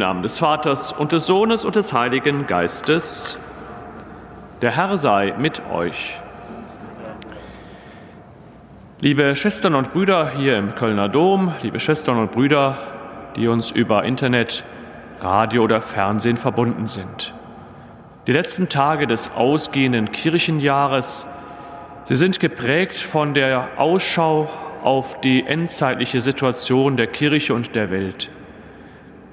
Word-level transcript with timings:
Namen 0.00 0.22
des 0.22 0.38
Vaters 0.38 0.92
und 0.92 1.12
des 1.12 1.26
Sohnes 1.26 1.64
und 1.64 1.76
des 1.76 1.92
Heiligen 1.92 2.46
Geistes. 2.46 3.38
Der 4.62 4.74
Herr 4.74 4.96
sei 4.98 5.34
mit 5.38 5.62
euch. 5.70 6.18
Liebe 8.98 9.36
Schwestern 9.36 9.74
und 9.74 9.92
Brüder 9.92 10.30
hier 10.30 10.56
im 10.56 10.74
Kölner 10.74 11.08
Dom, 11.08 11.52
liebe 11.62 11.80
Schwestern 11.80 12.16
und 12.16 12.32
Brüder, 12.32 12.78
die 13.36 13.46
uns 13.46 13.70
über 13.70 14.04
Internet, 14.04 14.64
Radio 15.20 15.64
oder 15.64 15.82
Fernsehen 15.82 16.38
verbunden 16.38 16.86
sind. 16.86 17.34
Die 18.26 18.32
letzten 18.32 18.70
Tage 18.70 19.06
des 19.06 19.34
ausgehenden 19.34 20.12
Kirchenjahres, 20.12 21.26
sie 22.04 22.16
sind 22.16 22.40
geprägt 22.40 22.96
von 22.96 23.34
der 23.34 23.68
Ausschau 23.76 24.48
auf 24.82 25.20
die 25.20 25.46
endzeitliche 25.46 26.22
Situation 26.22 26.96
der 26.96 27.06
Kirche 27.06 27.52
und 27.52 27.74
der 27.74 27.90
Welt. 27.90 28.30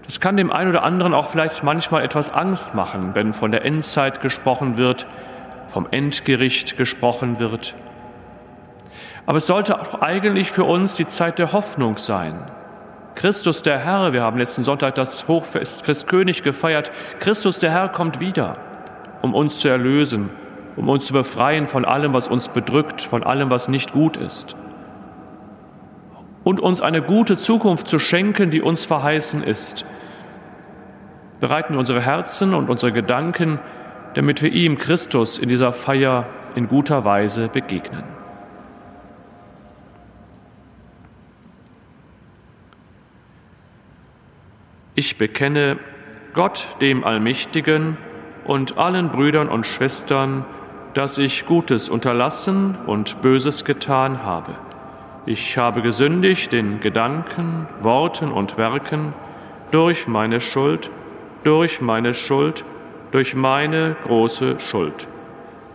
Das 0.08 0.22
kann 0.22 0.38
dem 0.38 0.54
einen 0.54 0.70
oder 0.70 0.84
anderen 0.84 1.14
auch 1.14 1.28
vielleicht 1.28 1.64
manchmal 1.64 2.02
etwas 2.02 2.34
Angst 2.34 2.74
machen, 2.76 3.12
wenn 3.14 3.34
von 3.34 3.52
der 3.52 3.66
Endzeit 3.66 4.22
gesprochen 4.22 4.78
wird, 4.78 5.06
vom 5.68 5.86
Endgericht 5.92 6.78
gesprochen 6.78 7.40
wird. 7.40 7.76
Aber 9.26 9.40
es 9.40 9.48
sollte 9.48 9.82
auch 9.82 10.02
eigentlich 10.02 10.50
für 10.50 10.64
uns 10.64 10.96
die 10.96 11.08
Zeit 11.08 11.40
der 11.40 11.52
Hoffnung 11.52 11.98
sein. 11.98 12.50
Christus 13.16 13.64
der 13.64 13.80
Herr, 13.80 14.14
wir 14.14 14.22
haben 14.22 14.38
letzten 14.38 14.64
Sonntag 14.64 14.96
das 14.96 15.28
Hochfest 15.28 15.84
Christkönig 15.84 16.42
gefeiert, 16.42 16.90
Christus 17.20 17.60
der 17.60 17.72
Herr 17.72 17.90
kommt 17.90 18.22
wieder, 18.22 18.56
um 19.22 19.34
uns 19.34 19.60
zu 19.60 19.68
erlösen, 19.68 20.30
um 20.78 20.88
uns 20.88 21.08
zu 21.08 21.12
befreien 21.12 21.68
von 21.68 21.84
allem, 21.84 22.14
was 22.14 22.30
uns 22.30 22.48
bedrückt, 22.48 23.02
von 23.02 23.24
allem, 23.24 23.50
was 23.50 23.68
nicht 23.68 23.92
gut 23.92 24.16
ist. 24.16 24.56
Und 26.46 26.62
uns 26.62 26.80
eine 26.80 27.02
gute 27.02 27.38
Zukunft 27.38 27.90
zu 27.90 28.00
schenken, 28.00 28.52
die 28.52 28.62
uns 28.62 28.86
verheißen 28.86 29.44
ist 29.44 29.86
bereiten 31.40 31.74
wir 31.74 31.80
unsere 31.80 32.02
Herzen 32.02 32.54
und 32.54 32.70
unsere 32.70 32.92
Gedanken, 32.92 33.60
damit 34.14 34.42
wir 34.42 34.52
ihm, 34.52 34.78
Christus, 34.78 35.38
in 35.38 35.50
dieser 35.50 35.74
Feier 35.74 36.26
in 36.56 36.68
guter 36.68 37.06
Weise 37.06 37.50
begegnen. 37.50 38.04
Ich 44.96 45.20
bekenne 45.20 45.78
Gott, 46.34 46.66
dem 46.82 47.04
Allmächtigen, 47.04 47.98
und 48.46 48.78
allen 48.78 49.10
Brüdern 49.10 49.50
und 49.50 49.68
Schwestern, 49.68 50.46
dass 50.94 51.18
ich 51.18 51.46
Gutes 51.46 51.90
unterlassen 51.90 52.78
und 52.88 53.22
Böses 53.22 53.66
getan 53.66 54.24
habe. 54.24 54.56
Ich 55.28 55.58
habe 55.58 55.82
gesündigt 55.82 56.54
in 56.54 56.80
Gedanken, 56.80 57.68
Worten 57.82 58.32
und 58.32 58.58
Werken 58.58 59.14
durch 59.70 60.08
meine 60.08 60.40
Schuld, 60.40 60.90
durch 61.48 61.80
meine 61.80 62.14
Schuld, 62.14 62.66
durch 63.12 63.34
meine 63.34 63.96
große 64.04 64.60
Schuld. 64.60 65.08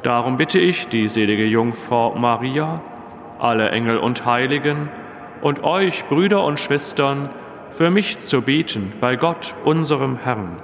Darum 0.03 0.37
bitte 0.37 0.59
ich 0.59 0.89
die 0.89 1.09
selige 1.09 1.47
Jungfrau 1.47 2.15
Maria, 2.15 2.83
alle 3.39 3.71
Engel 3.71 3.97
und 3.97 4.27
Heiligen 4.27 4.91
und 5.41 5.65
euch, 5.65 6.05
Brüder 6.11 6.45
und 6.45 6.61
Schwestern, 6.61 7.31
für 7.71 7.89
mich 7.89 8.19
zu 8.19 8.43
beten 8.43 8.93
bei 9.01 9.17
Gott, 9.17 9.55
unserem 9.65 10.19
Herrn. 10.19 10.59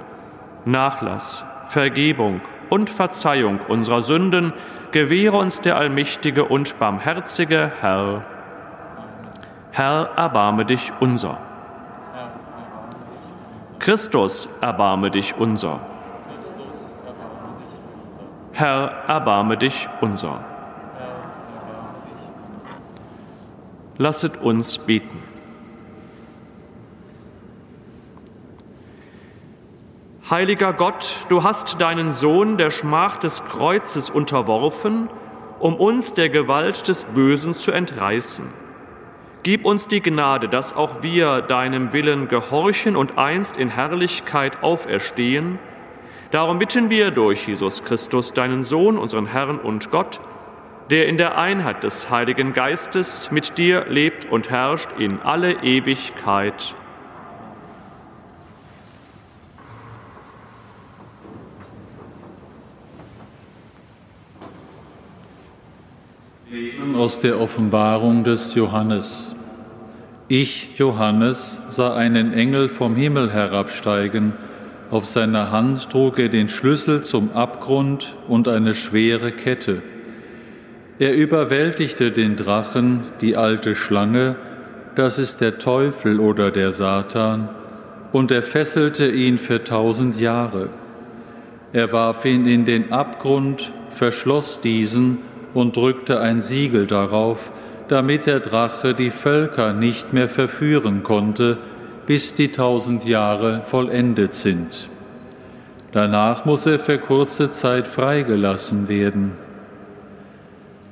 Nachlass, 0.65 1.43
Vergebung 1.69 2.41
und 2.69 2.91
Verzeihung 2.91 3.61
unserer 3.67 4.03
Sünden 4.03 4.53
gewähre 4.91 5.37
uns 5.37 5.59
der 5.59 5.77
allmächtige 5.77 6.45
und 6.45 6.77
barmherzige 6.77 7.71
Herr. 7.81 8.25
Herr, 9.71 10.11
erbarme 10.15 10.65
dich 10.65 10.91
unser. 10.99 11.48
Christus, 13.79 14.49
erbarme 14.59 15.09
dich 15.09 15.35
unser. 15.37 15.79
Herr, 18.51 18.91
erbarme 19.07 19.57
dich 19.57 19.87
unser. 20.01 20.43
Lasset 23.97 24.41
uns 24.41 24.77
beten. 24.77 25.23
Heiliger 30.29 30.73
Gott, 30.73 31.15
du 31.29 31.43
hast 31.43 31.81
deinen 31.81 32.11
Sohn 32.11 32.57
der 32.57 32.71
Schmach 32.71 33.17
des 33.17 33.45
Kreuzes 33.45 34.09
unterworfen, 34.09 35.09
um 35.57 35.75
uns 35.75 36.13
der 36.13 36.29
Gewalt 36.29 36.87
des 36.87 37.05
Bösen 37.05 37.55
zu 37.55 37.71
entreißen. 37.71 38.45
Gib 39.41 39.63
uns 39.63 39.87
die 39.87 40.01
Gnade, 40.01 40.49
dass 40.49 40.75
auch 40.75 41.01
wir 41.01 41.41
deinem 41.41 41.93
Willen 41.93 42.27
gehorchen 42.27 42.97
und 42.97 43.17
einst 43.17 43.57
in 43.57 43.69
Herrlichkeit 43.69 44.61
auferstehen. 44.61 45.59
Darum 46.31 46.59
bitten 46.59 46.89
wir 46.89 47.11
durch 47.11 47.47
Jesus 47.47 47.85
Christus, 47.85 48.33
deinen 48.33 48.63
Sohn, 48.63 48.97
unseren 48.97 49.27
Herrn 49.27 49.57
und 49.57 49.91
Gott, 49.91 50.19
der 50.89 51.07
in 51.07 51.17
der 51.17 51.37
Einheit 51.37 51.83
des 51.83 52.09
Heiligen 52.09 52.51
Geistes 52.51 53.31
mit 53.31 53.57
dir 53.57 53.85
lebt 53.87 54.25
und 54.25 54.49
herrscht 54.49 54.89
in 54.97 55.21
alle 55.21 55.63
Ewigkeit. 55.63 56.75
Lesen 66.51 66.95
aus 66.95 67.19
der 67.19 67.39
Offenbarung 67.39 68.23
des 68.23 68.55
Johannes. 68.55 69.35
Ich, 70.29 70.69
Johannes, 70.77 71.61
sah 71.69 71.95
einen 71.95 72.33
Engel 72.33 72.69
vom 72.69 72.95
Himmel 72.95 73.31
herabsteigen. 73.31 74.33
Auf 74.89 75.05
seiner 75.05 75.51
Hand 75.51 75.91
trug 75.91 76.17
er 76.17 76.29
den 76.29 76.49
Schlüssel 76.49 77.01
zum 77.03 77.33
Abgrund 77.33 78.15
und 78.27 78.47
eine 78.47 78.73
schwere 78.73 79.31
Kette. 79.31 79.83
Er 80.97 81.13
überwältigte 81.13 82.11
den 82.11 82.35
Drachen, 82.35 83.03
die 83.21 83.37
alte 83.37 83.75
Schlange, 83.75 84.35
das 84.95 85.19
ist 85.19 85.41
der 85.41 85.59
Teufel 85.59 86.19
oder 86.19 86.49
der 86.49 86.71
Satan, 86.71 87.49
und 88.11 88.31
er 88.31 88.41
fesselte 88.41 89.07
ihn 89.07 89.37
für 89.37 89.63
tausend 89.63 90.19
Jahre. 90.19 90.69
Er 91.73 91.91
warf 91.93 92.25
ihn 92.25 92.47
in 92.47 92.65
den 92.65 92.91
Abgrund, 92.91 93.71
verschloss 93.91 94.61
diesen 94.61 95.19
und 95.53 95.75
drückte 95.75 96.19
ein 96.19 96.41
Siegel 96.41 96.87
darauf, 96.87 97.51
damit 97.87 98.25
der 98.25 98.39
Drache 98.39 98.93
die 98.93 99.09
Völker 99.09 99.73
nicht 99.73 100.13
mehr 100.13 100.29
verführen 100.29 101.03
konnte, 101.03 101.57
bis 102.05 102.33
die 102.33 102.51
tausend 102.51 103.05
Jahre 103.05 103.61
vollendet 103.63 104.33
sind. 104.33 104.89
Danach 105.91 106.45
muss 106.45 106.65
er 106.65 106.79
für 106.79 106.99
kurze 106.99 107.49
Zeit 107.49 107.87
freigelassen 107.87 108.87
werden. 108.87 109.31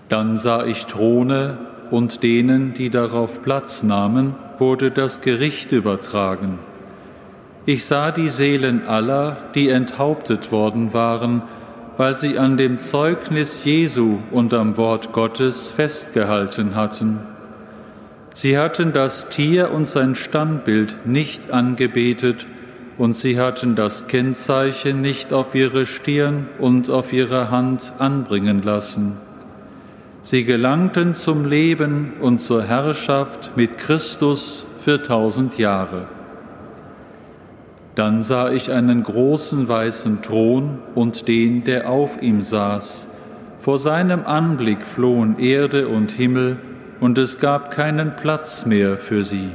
Dann 0.09 0.38
sah 0.38 0.65
ich 0.65 0.88
Throne 0.88 1.57
und 1.92 2.24
denen, 2.24 2.74
die 2.74 2.89
darauf 2.89 3.44
Platz 3.44 3.83
nahmen, 3.83 4.36
wurde 4.57 4.89
das 4.89 5.21
Gericht 5.21 5.71
übertragen. 5.71 6.59
Ich 7.65 7.86
sah 7.86 8.12
die 8.12 8.30
Seelen 8.30 8.88
aller, 8.88 9.38
die 9.54 9.69
enthauptet 9.69 10.51
worden 10.51 10.94
waren, 10.94 11.44
weil 11.97 12.15
sie 12.15 12.38
an 12.38 12.57
dem 12.57 12.77
Zeugnis 12.77 13.63
Jesu 13.63 14.19
und 14.31 14.53
am 14.53 14.77
Wort 14.77 15.11
Gottes 15.13 15.69
festgehalten 15.69 16.75
hatten. 16.75 17.19
Sie 18.33 18.57
hatten 18.57 18.94
das 18.94 19.29
Tier 19.29 19.71
und 19.71 19.88
sein 19.88 20.13
Standbild 20.15 21.05
nicht 21.05 21.51
angebetet, 21.51 22.45
und 22.97 23.13
sie 23.13 23.39
hatten 23.39 23.75
das 23.75 24.07
Kennzeichen 24.07 25.01
nicht 25.01 25.31
auf 25.31 25.53
ihre 25.53 25.85
Stirn 25.85 26.47
und 26.57 26.89
auf 26.89 27.13
ihre 27.13 27.51
Hand 27.51 27.94
anbringen 27.99 28.63
lassen. 28.63 29.17
Sie 30.23 30.44
gelangten 30.44 31.13
zum 31.13 31.45
Leben 31.45 32.13
und 32.19 32.39
zur 32.39 32.63
Herrschaft 32.63 33.55
mit 33.55 33.77
Christus 33.77 34.65
für 34.83 35.01
tausend 35.01 35.57
Jahre. 35.57 36.07
Dann 37.97 38.21
sah 38.21 38.51
ich 38.51 38.71
einen 38.71 39.01
großen 39.01 39.67
weißen 39.67 40.21
Thron 40.21 40.77
und 40.94 41.27
den, 41.27 41.63
der 41.63 41.89
auf 41.89 42.21
ihm 42.21 42.44
saß. 42.44 43.07
Vor 43.57 43.79
seinem 43.79 44.23
Anblick 44.23 44.83
flohen 44.83 45.39
Erde 45.39 45.88
und 45.88 46.11
Himmel, 46.11 46.57
und 46.99 47.17
es 47.17 47.39
gab 47.39 47.71
keinen 47.71 48.15
Platz 48.15 48.67
mehr 48.67 48.97
für 48.97 49.23
sie. 49.23 49.49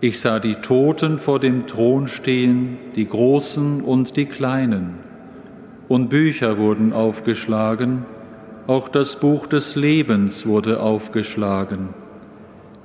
Ich 0.00 0.18
sah 0.18 0.38
die 0.38 0.54
Toten 0.54 1.18
vor 1.18 1.40
dem 1.40 1.66
Thron 1.66 2.08
stehen, 2.08 2.78
die 2.96 3.06
Großen 3.06 3.82
und 3.82 4.16
die 4.16 4.26
Kleinen. 4.26 4.94
Und 5.88 6.08
Bücher 6.08 6.56
wurden 6.56 6.94
aufgeschlagen, 6.94 8.06
auch 8.66 8.88
das 8.88 9.16
Buch 9.16 9.46
des 9.46 9.76
Lebens 9.76 10.46
wurde 10.46 10.80
aufgeschlagen. 10.80 11.90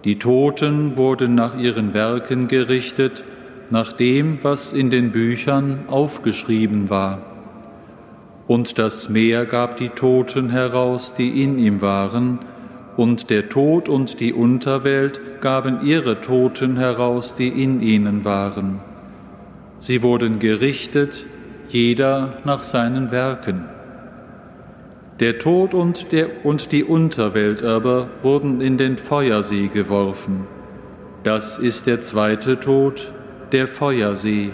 Die 0.04 0.20
Toten 0.20 0.98
wurden 0.98 1.36
nach 1.36 1.58
ihren 1.58 1.94
Werken 1.94 2.50
gerichtet, 2.50 3.24
nach 3.72 3.94
dem, 3.94 4.40
was 4.44 4.74
in 4.74 4.90
den 4.90 5.12
Büchern 5.12 5.82
aufgeschrieben 5.88 6.90
war. 6.90 7.22
Und 8.48 8.80
das 8.80 9.10
Meer 9.10 9.46
gab 9.46 9.78
die 9.78 9.90
Toten 9.90 10.50
heraus, 10.50 11.14
die 11.14 11.44
in 11.44 11.60
ihm 11.60 11.82
waren, 11.82 12.40
und 12.98 13.30
der 13.30 13.48
Tod 13.48 13.88
und 13.88 14.20
die 14.20 14.34
Unterwelt 14.34 15.22
gaben 15.40 15.86
ihre 15.86 16.20
Toten 16.20 16.76
heraus, 16.76 17.36
die 17.36 17.48
in 17.48 17.82
ihnen 17.82 18.26
waren. 18.26 18.82
Sie 19.78 20.02
wurden 20.02 20.40
gerichtet, 20.40 21.26
jeder 21.70 22.40
nach 22.44 22.64
seinen 22.64 23.12
Werken. 23.12 23.66
Der 25.20 25.38
Tod 25.38 25.74
und, 25.74 26.12
der, 26.12 26.46
und 26.46 26.72
die 26.72 26.84
Unterwelt 26.84 27.64
aber 27.64 28.10
wurden 28.22 28.62
in 28.62 28.78
den 28.78 28.98
Feuersee 28.98 29.68
geworfen. 29.68 30.48
Das 31.24 31.60
ist 31.60 31.88
der 31.88 32.02
zweite 32.02 32.60
Tod, 32.60 33.12
der 33.52 33.68
Feuersee. 33.68 34.52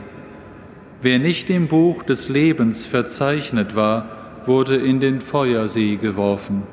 Wer 1.02 1.20
nicht 1.20 1.50
im 1.50 1.68
Buch 1.68 2.04
des 2.04 2.30
Lebens 2.30 2.86
verzeichnet 2.86 3.76
war, 3.76 4.10
wurde 4.46 4.76
in 4.76 5.00
den 5.00 5.22
Feuersee 5.22 5.98
geworfen. 5.98 6.64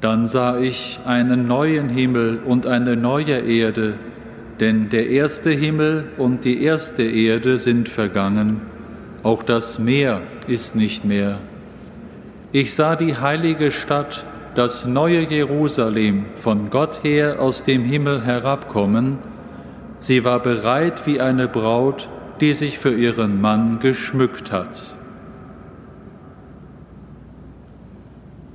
Dann 0.00 0.26
sah 0.26 0.58
ich 0.58 1.00
einen 1.04 1.46
neuen 1.46 1.88
Himmel 1.88 2.40
und 2.44 2.66
eine 2.66 2.96
neue 2.96 3.38
Erde, 3.38 3.94
denn 4.60 4.90
der 4.90 5.08
erste 5.08 5.50
Himmel 5.50 6.04
und 6.18 6.44
die 6.44 6.62
erste 6.62 7.02
Erde 7.02 7.58
sind 7.58 7.88
vergangen, 7.88 8.60
auch 9.22 9.42
das 9.42 9.78
Meer 9.78 10.20
ist 10.46 10.76
nicht 10.76 11.04
mehr. 11.04 11.38
Ich 12.52 12.74
sah 12.74 12.94
die 12.94 13.16
heilige 13.16 13.70
Stadt, 13.70 14.26
das 14.54 14.84
neue 14.84 15.22
Jerusalem, 15.22 16.26
von 16.36 16.70
Gott 16.70 17.02
her 17.02 17.40
aus 17.40 17.64
dem 17.64 17.84
Himmel 17.84 18.24
herabkommen. 18.24 19.18
Sie 20.04 20.22
war 20.22 20.38
bereit 20.40 21.06
wie 21.06 21.18
eine 21.18 21.48
Braut, 21.48 22.10
die 22.38 22.52
sich 22.52 22.78
für 22.78 22.94
ihren 22.94 23.40
Mann 23.40 23.78
geschmückt 23.78 24.52
hat. 24.52 24.94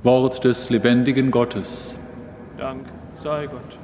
Wort 0.04 0.44
des 0.44 0.70
lebendigen 0.70 1.32
Gottes. 1.32 1.98
Dank 2.56 2.86
sei 3.14 3.48
Gott. 3.48 3.79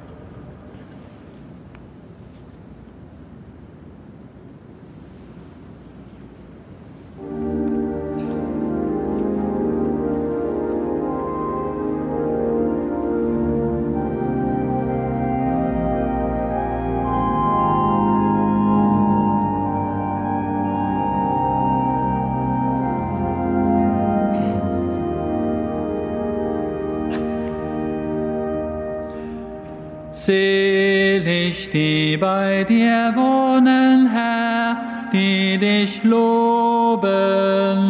Die 32.17 32.21
bei 32.21 32.63
dir 32.63 33.13
wohnen, 33.15 34.09
Herr, 34.09 34.77
die 35.13 35.57
dich 35.59 36.03
loben 36.03 37.07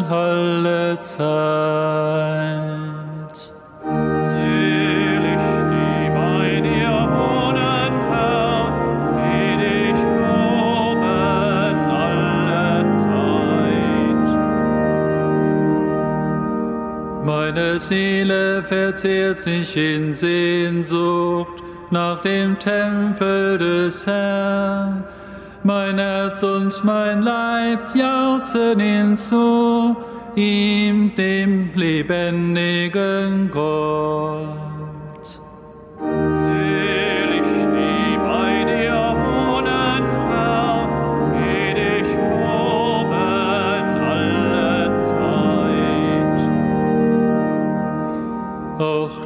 alle 0.10 1.00
Zeit. 1.00 1.98
Selig 4.32 5.44
die 5.72 6.10
bei 6.20 6.62
dir 6.68 6.98
wohnen, 7.16 7.94
Herr, 8.12 8.64
die 9.18 9.52
dich 9.64 10.00
loben 10.24 11.78
alle 12.08 12.68
Zeit. 13.04 14.30
Meine 17.26 17.80
Seele 17.80 18.44
verzehrt 18.64 19.40
sich 19.40 19.78
in 19.78 20.12
Sehnsucht 20.14 20.47
nach 21.92 22.22
dem 22.22 22.58
Tempel 22.60 23.58
des 23.58 24.06
Herrn. 24.06 25.04
Mein 25.64 25.98
Herz 25.98 26.44
und 26.44 26.84
mein 26.84 27.22
Leib 27.22 27.80
jauchzen 27.96 28.80
hinzu, 28.80 29.96
ihm, 30.36 31.16
dem 31.16 31.70
lebendigen 31.76 33.50
Gott. 33.52 34.67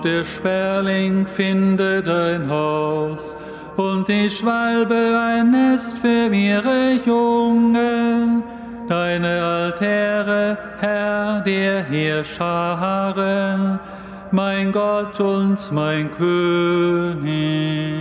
Der 0.04 0.24
Sperling 0.24 1.26
findet 1.28 2.08
ein 2.08 2.50
Haus 2.50 3.36
und 3.78 4.08
die 4.08 4.30
Schwalbe 4.30 5.20
ein 5.20 5.52
Nest 5.52 6.00
für 6.00 6.34
ihre 6.34 6.94
Jungen. 7.06 8.44
Deine 8.88 9.44
Altäre, 9.44 10.58
Herr, 10.80 11.42
der 11.42 11.84
Heerscharen, 11.84 13.80
mein 14.32 14.72
Gott 14.72 15.20
und 15.20 15.72
mein 15.72 16.12
König. 16.12 18.01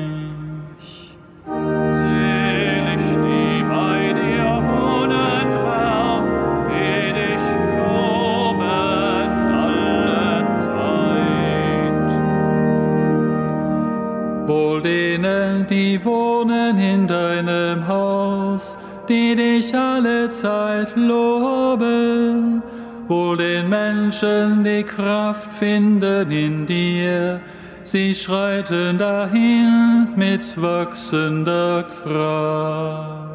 Denen, 14.82 15.66
die 15.66 16.04
wohnen 16.04 16.78
in 16.78 17.06
deinem 17.06 17.86
Haus, 17.86 18.76
die 19.08 19.34
dich 19.34 19.74
alle 19.74 20.28
Zeit 20.28 20.96
loben. 20.96 22.62
Wohl 23.08 23.36
den 23.36 23.68
Menschen, 23.68 24.62
die 24.62 24.84
Kraft 24.84 25.52
finden 25.52 26.30
in 26.30 26.66
dir, 26.66 27.40
sie 27.82 28.14
schreiten 28.14 28.98
dahin 28.98 30.08
mit 30.14 30.60
wachsender 30.60 31.84
Kraft. 32.02 33.30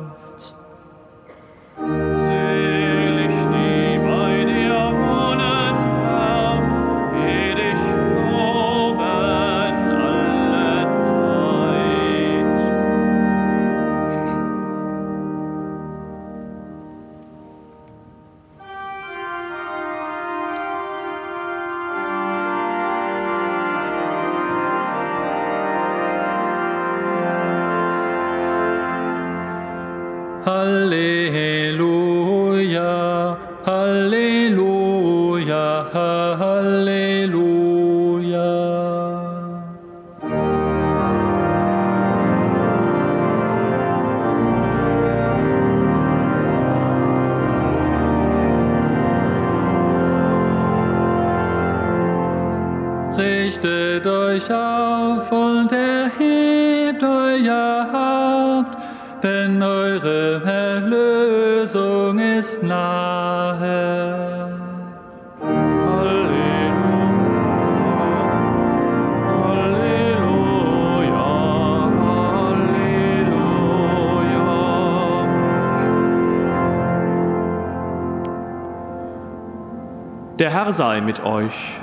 Euch. 81.25 81.73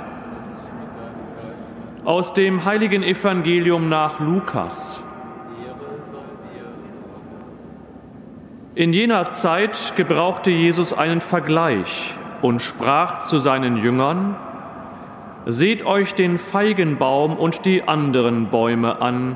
Aus 2.05 2.33
dem 2.33 2.65
heiligen 2.65 3.03
Evangelium 3.03 3.89
nach 3.89 4.19
Lukas. 4.19 5.01
In 8.75 8.91
jener 8.91 9.29
Zeit 9.29 9.93
gebrauchte 9.95 10.49
Jesus 10.49 10.93
einen 10.93 11.21
Vergleich 11.21 12.15
und 12.41 12.61
sprach 12.61 13.21
zu 13.21 13.39
seinen 13.39 13.77
Jüngern, 13.77 14.35
Seht 15.45 15.85
euch 15.85 16.15
den 16.15 16.37
Feigenbaum 16.37 17.37
und 17.37 17.65
die 17.65 17.85
anderen 17.85 18.49
Bäume 18.49 19.01
an. 19.01 19.35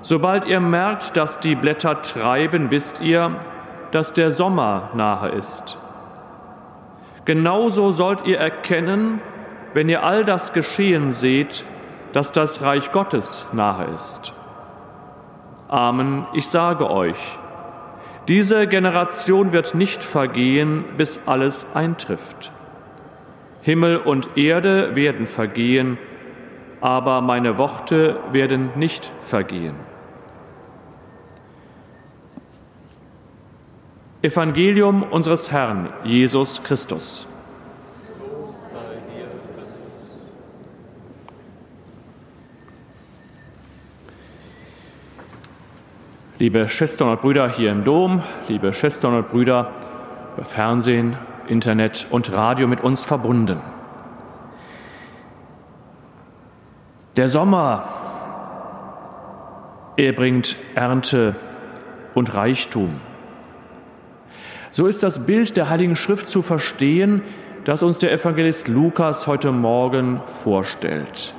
Sobald 0.00 0.46
ihr 0.46 0.60
merkt, 0.60 1.16
dass 1.16 1.40
die 1.40 1.54
Blätter 1.54 2.00
treiben, 2.00 2.70
wisst 2.70 3.00
ihr, 3.00 3.36
dass 3.90 4.14
der 4.14 4.32
Sommer 4.32 4.90
nahe 4.94 5.28
ist. 5.28 5.78
Genauso 7.24 7.92
sollt 7.92 8.26
ihr 8.26 8.38
erkennen, 8.38 9.20
wenn 9.72 9.88
ihr 9.88 10.02
all 10.02 10.24
das 10.24 10.52
geschehen 10.52 11.12
seht, 11.12 11.64
dass 12.12 12.32
das 12.32 12.62
Reich 12.62 12.92
Gottes 12.92 13.48
nahe 13.52 13.86
ist. 13.94 14.32
Amen, 15.68 16.26
ich 16.34 16.48
sage 16.48 16.90
euch, 16.90 17.18
diese 18.28 18.66
Generation 18.66 19.52
wird 19.52 19.74
nicht 19.74 20.02
vergehen, 20.02 20.84
bis 20.96 21.26
alles 21.26 21.74
eintrifft. 21.74 22.52
Himmel 23.62 23.96
und 23.96 24.36
Erde 24.36 24.94
werden 24.94 25.26
vergehen, 25.26 25.98
aber 26.80 27.20
meine 27.22 27.58
Worte 27.58 28.16
werden 28.32 28.70
nicht 28.76 29.10
vergehen. 29.22 29.76
Evangelium 34.24 35.02
unseres 35.02 35.52
Herrn 35.52 35.90
Jesus 36.02 36.62
Christus. 36.62 37.26
Liebe 46.38 46.70
Schwestern 46.70 47.10
und 47.10 47.20
Brüder 47.20 47.50
hier 47.50 47.70
im 47.70 47.84
Dom, 47.84 48.22
liebe 48.48 48.72
Schwestern 48.72 49.14
und 49.14 49.28
Brüder 49.28 49.70
über 50.34 50.46
Fernsehen, 50.46 51.18
Internet 51.48 52.06
und 52.08 52.32
Radio 52.32 52.66
mit 52.66 52.80
uns 52.80 53.04
verbunden. 53.04 53.60
Der 57.16 57.28
Sommer, 57.28 57.88
er 59.98 60.12
bringt 60.14 60.56
Ernte 60.74 61.36
und 62.14 62.32
Reichtum. 62.32 63.00
So 64.76 64.88
ist 64.88 65.04
das 65.04 65.24
Bild 65.24 65.56
der 65.56 65.70
Heiligen 65.70 65.94
Schrift 65.94 66.28
zu 66.28 66.42
verstehen, 66.42 67.22
das 67.64 67.84
uns 67.84 68.00
der 68.00 68.10
Evangelist 68.10 68.66
Lukas 68.66 69.28
heute 69.28 69.52
Morgen 69.52 70.20
vorstellt. 70.42 71.32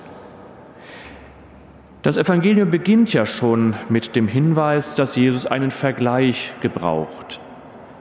Das 2.01 2.15
Evangelium 2.15 2.71
beginnt 2.71 3.11
ja 3.11 3.25
schon 3.25 3.73
mit 3.89 4.15
dem 4.15 4.29
Hinweis, 4.29 4.95
dass 4.95 5.17
Jesus 5.17 5.47
einen 5.47 5.71
Vergleich 5.71 6.53
gebraucht. 6.61 7.41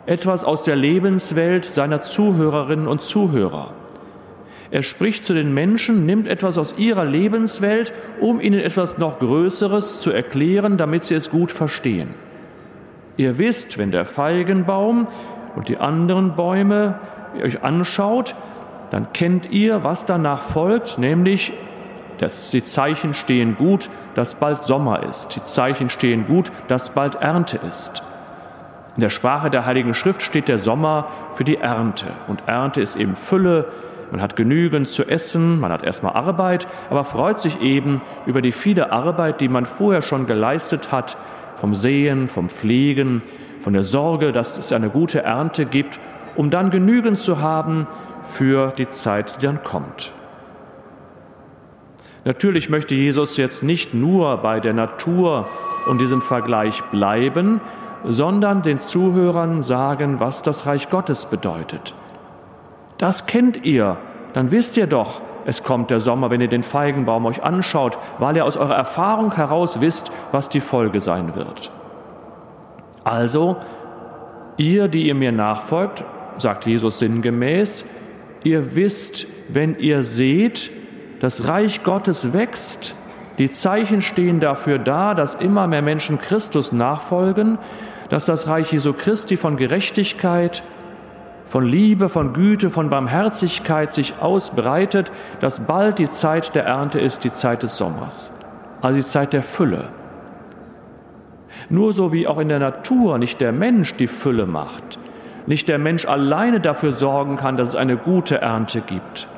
Etwas 0.07 0.45
aus 0.45 0.63
der 0.63 0.77
Lebenswelt 0.77 1.65
seiner 1.65 2.01
Zuhörerinnen 2.01 2.87
und 2.87 3.03
Zuhörer. 3.03 3.73
Er 4.71 4.85
spricht 4.85 5.25
zu 5.25 5.35
den 5.35 5.53
Menschen, 5.53 6.07
nimmt 6.07 6.29
etwas 6.29 6.59
aus 6.59 6.79
ihrer 6.79 7.05
Lebenswelt, 7.05 7.93
um 8.21 8.41
ihnen 8.41 8.61
etwas 8.61 8.99
noch 8.99 9.19
Größeres 9.19 10.01
zu 10.01 10.13
erklären, 10.13 10.77
damit 10.77 11.03
sie 11.03 11.17
es 11.17 11.29
gut 11.29 11.51
verstehen. 11.51 12.15
Ihr 13.17 13.39
wisst, 13.39 13.79
wenn 13.79 13.91
der 13.91 14.05
Feigenbaum 14.05 15.07
und 15.55 15.69
die 15.69 15.79
anderen 15.79 16.35
Bäume 16.35 16.99
euch 17.43 17.63
anschaut, 17.63 18.35
dann 18.91 19.13
kennt 19.13 19.51
ihr, 19.51 19.85
was 19.85 20.07
danach 20.07 20.43
folgt, 20.43 20.99
nämlich 20.99 21.53
dass 22.19 22.51
die 22.51 22.63
Zeichen 22.63 23.13
stehen 23.13 23.57
gut, 23.57 23.91
dass 24.15 24.37
bald 24.37 24.63
Sommer 24.63 25.03
ist. 25.03 25.35
Die 25.35 25.43
Zeichen 25.43 25.91
stehen 25.91 26.27
gut, 26.27 26.53
dass 26.69 26.95
bald 26.95 27.17
Ernte 27.17 27.59
ist. 27.69 28.03
In 28.97 29.01
der 29.01 29.11
Sprache 29.11 29.51
der 29.51 29.67
Heiligen 29.67 29.95
Schrift 29.95 30.23
steht 30.23 30.47
der 30.47 30.61
Sommer 30.61 31.09
für 31.35 31.43
die 31.43 31.57
Ernte. 31.57 32.07
Und 32.29 32.45
Ernte 32.47 32.81
ist 32.81 32.95
eben 32.95 33.17
Fülle. 33.17 33.67
Man 34.13 34.23
hat 34.23 34.37
genügend 34.37 34.89
zu 34.89 35.05
essen, 35.05 35.59
man 35.59 35.73
hat 35.73 35.83
erstmal 35.83 36.13
Arbeit, 36.13 36.69
aber 36.89 37.03
freut 37.03 37.41
sich 37.41 37.61
eben 37.61 38.01
über 38.27 38.43
die 38.43 38.53
viele 38.53 38.93
Arbeit, 38.93 39.41
die 39.41 39.49
man 39.49 39.67
vorher 39.67 40.03
schon 40.03 40.27
geleistet 40.27 40.93
hat, 40.93 41.17
vom 41.65 41.75
Sehen, 41.75 42.29
vom 42.29 42.51
Pflegen, 42.51 43.23
von 43.61 43.73
der 43.73 43.85
Sorge, 43.85 44.33
dass 44.33 44.59
es 44.59 44.71
eine 44.71 44.91
gute 44.91 45.23
Ernte 45.23 45.65
gibt, 45.65 45.99
um 46.37 46.51
dann 46.51 46.69
genügend 46.69 47.17
zu 47.17 47.41
haben 47.41 47.87
für 48.23 48.75
die 48.77 48.87
Zeit, 48.87 49.37
die 49.41 49.47
dann 49.47 49.63
kommt. 49.63 50.13
Natürlich 52.27 52.69
möchte 52.69 52.95
Jesus 52.95 53.39
jetzt 53.39 53.63
nicht 53.63 53.95
nur 53.95 54.37
bei 54.37 54.61
der 54.61 54.75
Natur 54.75 55.49
und 55.87 56.03
diesem 56.03 56.21
Vergleich 56.21 56.83
bleiben, 56.91 57.63
sondern 58.05 58.61
den 58.61 58.79
Zuhörern 58.79 59.63
sagen, 59.63 60.21
was 60.21 60.43
das 60.43 60.67
Reich 60.67 60.91
Gottes 60.91 61.31
bedeutet. 61.31 61.95
Das 62.99 63.25
kennt 63.25 63.65
ihr, 63.65 63.97
dann 64.35 64.51
wisst 64.51 64.77
ihr 64.77 64.87
doch, 64.87 65.23
es 65.45 65.63
kommt 65.63 65.91
der 65.91 66.01
Sommer, 66.01 66.31
wenn 66.31 66.41
ihr 66.41 66.49
den 66.49 66.63
Feigenbaum 66.63 67.27
euch 67.27 67.43
anschaut, 67.43 67.99
weil 68.19 68.37
ihr 68.37 68.45
aus 68.45 68.57
eurer 68.57 68.77
Erfahrung 68.77 69.35
heraus 69.35 69.81
wisst, 69.81 70.11
was 70.33 70.49
die 70.49 70.61
Folge 70.61 71.01
sein 71.01 71.35
wird. 71.35 71.71
Also, 73.05 73.57
ihr, 74.57 74.89
die 74.89 75.07
ihr 75.07 75.15
mir 75.15 75.33
nachfolgt, 75.33 76.05
sagt 76.39 76.67
Jesus 76.67 76.99
sinngemäß, 76.99 77.85
ihr 78.43 78.75
wisst, 78.75 79.27
wenn 79.49 79.79
ihr 79.79 80.03
seht, 80.03 80.71
das 81.21 81.47
Reich 81.47 81.83
Gottes 81.83 82.33
wächst. 82.33 82.95
Die 83.39 83.51
Zeichen 83.51 84.01
stehen 84.01 84.41
dafür 84.41 84.79
da, 84.79 85.15
dass 85.15 85.35
immer 85.35 85.67
mehr 85.67 85.83
Menschen 85.83 86.19
Christus 86.21 86.73
nachfolgen, 86.73 87.59
dass 88.09 88.27
das 88.27 88.49
Reich 88.49 88.73
Jesu 88.73 88.93
Christi 88.93 89.37
von 89.37 89.57
Gerechtigkeit, 89.57 90.63
von 91.47 91.67
Liebe, 91.67 92.09
von 92.09 92.33
Güte, 92.33 92.71
von 92.71 92.91
Barmherzigkeit 92.91 93.93
sich 93.93 94.15
ausbreitet, 94.21 95.13
dass 95.41 95.67
bald 95.67 95.99
die 95.99 96.11
Zeit 96.11 96.55
der 96.55 96.65
Ernte 96.65 97.01
ist, 97.01 97.25
die 97.25 97.33
Zeit 97.33 97.63
des 97.63 97.77
Sommers, 97.77 98.33
also 98.81 98.97
die 98.97 99.05
Zeit 99.05 99.33
der 99.33 99.43
Fülle. 99.43 99.89
Nur 101.69 101.93
so 101.93 102.13
wie 102.13 102.27
auch 102.27 102.39
in 102.39 102.49
der 102.49 102.59
Natur 102.59 103.19
nicht 103.19 103.41
der 103.41 103.53
Mensch 103.53 103.95
die 103.95 104.07
Fülle 104.07 104.47
macht, 104.47 104.99
nicht 105.47 105.69
der 105.69 105.79
Mensch 105.79 106.07
alleine 106.07 106.61
dafür 106.61 106.93
sorgen 106.93 107.37
kann, 107.37 107.57
dass 107.57 107.69
es 107.69 107.77
eine 107.77 107.97
gute 107.97 108.41
Ernte 108.41 108.81
gibt, 108.81 109.29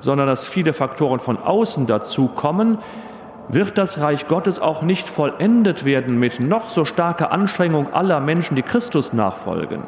sondern 0.00 0.26
dass 0.26 0.46
viele 0.46 0.72
Faktoren 0.72 1.18
von 1.18 1.38
außen 1.38 1.86
dazu 1.86 2.28
kommen, 2.28 2.78
wird 3.48 3.78
das 3.78 4.00
Reich 4.00 4.28
Gottes 4.28 4.60
auch 4.60 4.82
nicht 4.82 5.08
vollendet 5.08 5.84
werden 5.84 6.18
mit 6.18 6.38
noch 6.40 6.70
so 6.70 6.84
starker 6.84 7.32
Anstrengung 7.32 7.92
aller 7.92 8.20
Menschen, 8.20 8.54
die 8.54 8.62
Christus 8.62 9.12
nachfolgen. 9.12 9.82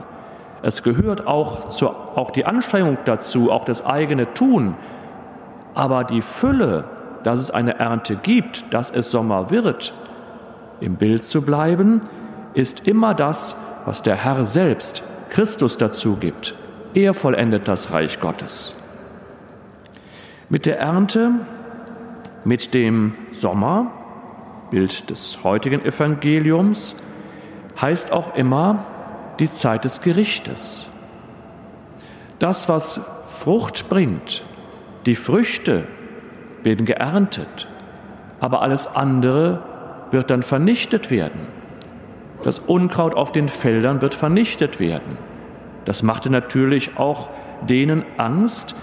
Es 0.63 0.85
gehört 0.85 1.27
auch, 1.27 1.71
zu, 1.71 1.89
auch 1.89 2.31
die 2.31 2.47
Anstrengung 2.47 2.99
dazu, 3.05 3.51
auch 3.51 3.65
das 3.65 3.85
eigene 3.85 4.33
Tun. 4.33 4.77
Aber 5.75 6.05
die 6.05 6.23
Fülle, 6.23 6.85
dass 7.25 7.41
es 7.41 7.51
eine 7.51 7.79
Ernte 7.79 8.17
gibt, 8.17 8.73
dass 8.73 8.91
es 8.91 9.11
Sommer 9.11 9.51
wird, 9.51 9.93
im 10.81 10.97
Bild 10.97 11.25
zu 11.25 11.43
bleiben, 11.43 12.03
ist 12.55 12.87
immer 12.87 13.15
das, 13.15 13.61
was 13.87 14.03
der 14.03 14.17
Herr 14.17 14.45
selbst, 14.47 15.03
Christus 15.31 15.79
dazu 15.79 16.17
gibt. 16.17 16.55
Er 16.95 17.15
vollendet 17.15 17.67
das 17.69 17.93
Reich 17.93 18.21
Gottes. 18.21 18.75
Mit 20.49 20.67
der 20.67 20.79
Ernte, 20.79 21.31
mit 22.45 22.75
dem 22.75 23.15
Sommer, 23.33 23.91
Bild 24.71 25.09
des 25.11 25.43
heutigen 25.43 25.85
Evangeliums, 25.85 26.97
heißt 27.81 28.13
auch 28.13 28.37
immer 28.37 28.85
die 29.39 29.51
Zeit 29.51 29.85
des 29.85 30.03
Gerichtes. 30.03 30.89
Das, 32.39 32.69
was 32.69 33.01
Frucht 33.39 33.89
bringt, 33.89 34.43
die 35.07 35.15
Früchte 35.15 35.85
werden 36.63 36.87
geerntet, 36.87 37.69
aber 38.41 38.63
alles 38.63 38.87
andere 38.87 39.63
wird 40.11 40.31
dann 40.31 40.43
vernichtet 40.43 41.11
werden. 41.11 41.47
Das 42.43 42.59
Unkraut 42.59 43.15
auf 43.15 43.33
den 43.33 43.49
Feldern 43.49 44.03
wird 44.03 44.15
vernichtet 44.15 44.81
werden. 44.81 45.17
Das 45.85 46.03
machte 46.03 46.31
natürlich 46.31 46.97
auch 46.97 47.29
denen 47.69 48.05
Angst, 48.17 48.75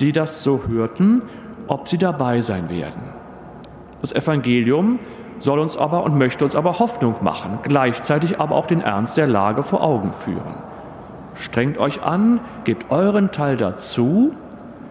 die 0.00 0.12
das 0.12 0.42
so 0.42 0.66
hörten, 0.66 1.22
ob 1.66 1.88
sie 1.88 1.98
dabei 1.98 2.40
sein 2.40 2.70
werden. 2.70 3.02
Das 4.00 4.12
Evangelium 4.12 5.00
soll 5.38 5.58
uns 5.58 5.76
aber 5.76 6.02
und 6.04 6.16
möchte 6.16 6.44
uns 6.44 6.56
aber 6.56 6.78
Hoffnung 6.78 7.16
machen, 7.20 7.58
gleichzeitig 7.62 8.40
aber 8.40 8.54
auch 8.54 8.66
den 8.66 8.80
Ernst 8.80 9.16
der 9.16 9.26
Lage 9.26 9.62
vor 9.62 9.82
Augen 9.82 10.12
führen. 10.12 10.54
Strengt 11.34 11.78
euch 11.78 12.02
an, 12.02 12.40
gebt 12.64 12.90
euren 12.90 13.30
Teil 13.30 13.56
dazu, 13.56 14.32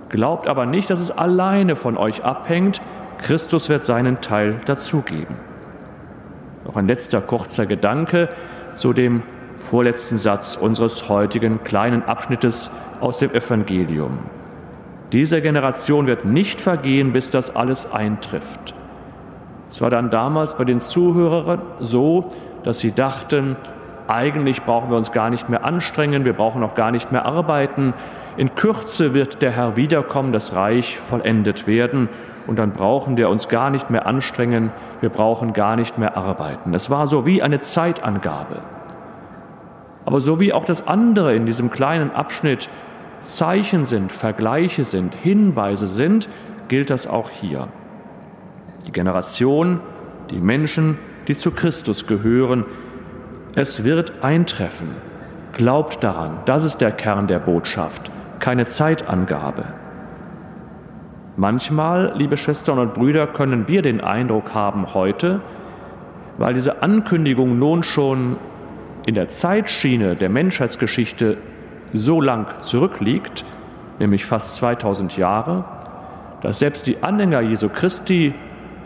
glaubt 0.09 0.47
aber 0.47 0.65
nicht, 0.65 0.89
dass 0.89 0.99
es 0.99 1.11
alleine 1.11 1.75
von 1.75 1.97
euch 1.97 2.23
abhängt, 2.23 2.81
Christus 3.17 3.67
wird 3.67 3.83
seinen 3.83 4.21
Teil 4.21 4.61
dazugeben. 4.65 5.35
Noch 6.65 6.75
ein 6.75 6.87
letzter 6.87 7.21
kurzer 7.21 7.65
Gedanke 7.65 8.29
zu 8.73 8.93
dem 8.93 9.23
vorletzten 9.57 10.17
Satz 10.17 10.55
unseres 10.55 11.09
heutigen 11.09 11.63
kleinen 11.63 12.03
Abschnittes 12.03 12.71
aus 13.01 13.19
dem 13.19 13.33
Evangelium. 13.33 14.19
Diese 15.11 15.41
Generation 15.41 16.05
wird 16.05 16.25
nicht 16.25 16.61
vergehen, 16.61 17.13
bis 17.13 17.31
das 17.31 17.55
alles 17.55 17.91
eintrifft. 17.91 18.75
Es 19.69 19.81
war 19.81 19.89
dann 19.89 20.09
damals 20.09 20.55
bei 20.57 20.63
den 20.63 20.79
Zuhörern 20.79 21.61
so, 21.79 22.31
dass 22.63 22.79
sie 22.79 22.93
dachten, 22.93 23.55
eigentlich 24.07 24.63
brauchen 24.63 24.89
wir 24.89 24.97
uns 24.97 25.11
gar 25.11 25.29
nicht 25.29 25.49
mehr 25.49 25.65
anstrengen, 25.65 26.25
wir 26.25 26.33
brauchen 26.33 26.63
auch 26.63 26.75
gar 26.75 26.91
nicht 26.91 27.11
mehr 27.11 27.25
arbeiten. 27.25 27.93
In 28.37 28.55
Kürze 28.55 29.13
wird 29.13 29.41
der 29.41 29.51
Herr 29.51 29.75
wiederkommen, 29.75 30.31
das 30.31 30.55
Reich 30.55 30.97
vollendet 30.97 31.67
werden 31.67 32.07
und 32.47 32.57
dann 32.57 32.71
brauchen 32.71 33.17
wir 33.17 33.29
uns 33.29 33.49
gar 33.49 33.69
nicht 33.69 33.89
mehr 33.89 34.07
anstrengen, 34.07 34.71
wir 35.01 35.09
brauchen 35.09 35.53
gar 35.53 35.75
nicht 35.75 35.97
mehr 35.97 36.15
arbeiten. 36.15 36.73
Es 36.73 36.89
war 36.89 37.07
so 37.07 37.25
wie 37.25 37.43
eine 37.43 37.59
Zeitangabe. 37.59 38.61
Aber 40.05 40.21
so 40.21 40.39
wie 40.39 40.53
auch 40.53 40.63
das 40.63 40.87
andere 40.87 41.35
in 41.35 41.45
diesem 41.45 41.69
kleinen 41.69 42.11
Abschnitt 42.11 42.69
Zeichen 43.19 43.83
sind, 43.83 44.11
Vergleiche 44.11 44.85
sind, 44.85 45.15
Hinweise 45.15 45.87
sind, 45.87 46.29
gilt 46.69 46.89
das 46.89 47.07
auch 47.07 47.29
hier. 47.29 47.67
Die 48.87 48.93
Generation, 48.93 49.81
die 50.31 50.39
Menschen, 50.39 50.97
die 51.27 51.35
zu 51.35 51.51
Christus 51.51 52.07
gehören, 52.07 52.65
es 53.53 53.83
wird 53.83 54.23
eintreffen. 54.23 54.89
Glaubt 55.51 56.03
daran, 56.03 56.37
das 56.45 56.63
ist 56.63 56.77
der 56.77 56.91
Kern 56.91 57.27
der 57.27 57.39
Botschaft, 57.39 58.09
keine 58.39 58.65
Zeitangabe. 58.65 59.65
Manchmal, 61.35 62.13
liebe 62.15 62.37
Schwestern 62.37 62.79
und 62.79 62.93
Brüder, 62.93 63.27
können 63.27 63.67
wir 63.67 63.81
den 63.81 63.99
Eindruck 63.99 64.53
haben 64.53 64.93
heute, 64.93 65.41
weil 66.37 66.53
diese 66.53 66.81
Ankündigung 66.81 67.59
nun 67.59 67.83
schon 67.83 68.37
in 69.05 69.15
der 69.15 69.27
Zeitschiene 69.27 70.15
der 70.15 70.29
Menschheitsgeschichte 70.29 71.37
so 71.93 72.21
lang 72.21 72.59
zurückliegt, 72.59 73.43
nämlich 73.99 74.25
fast 74.25 74.55
2000 74.55 75.17
Jahre, 75.17 75.65
dass 76.41 76.59
selbst 76.59 76.87
die 76.87 77.03
Anhänger 77.03 77.41
Jesu 77.41 77.69
Christi, 77.69 78.33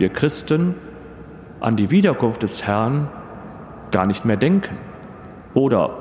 wir 0.01 0.09
Christen, 0.09 0.73
an 1.59 1.75
die 1.77 1.91
Wiederkunft 1.91 2.41
des 2.41 2.65
Herrn 2.65 3.07
gar 3.91 4.07
nicht 4.07 4.25
mehr 4.25 4.35
denken. 4.35 4.77
Oder 5.53 5.91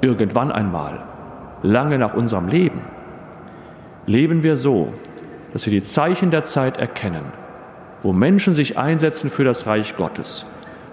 irgendwann 0.00 0.50
einmal, 0.50 1.02
lange 1.62 1.98
nach 1.98 2.14
unserem 2.14 2.48
Leben. 2.48 2.80
Leben 4.06 4.42
wir 4.42 4.56
so, 4.56 4.94
dass 5.52 5.66
wir 5.66 5.72
die 5.72 5.84
Zeichen 5.84 6.30
der 6.30 6.42
Zeit 6.42 6.78
erkennen, 6.78 7.24
wo 8.00 8.14
Menschen 8.14 8.54
sich 8.54 8.78
einsetzen 8.78 9.30
für 9.30 9.44
das 9.44 9.66
Reich 9.66 9.94
Gottes, 9.94 10.46